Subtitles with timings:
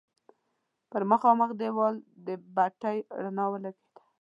[0.89, 1.95] پر مخامخ دېوال
[2.25, 4.01] د بتۍ رڼا ولګېده.